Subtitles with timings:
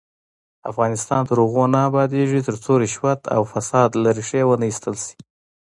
[0.71, 5.15] افغانستان تر هغو نه ابادیږي، ترڅو رشوت او فساد له ریښې ونه ایستل شي.